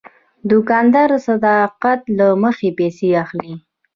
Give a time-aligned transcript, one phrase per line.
[0.49, 3.53] دوکاندار د صداقت له مخې پیسې اخلي.